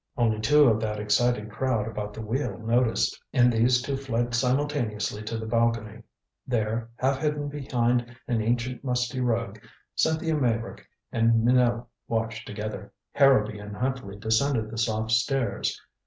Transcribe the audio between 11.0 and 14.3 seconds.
and Minot watched together. Harrowby and Huntley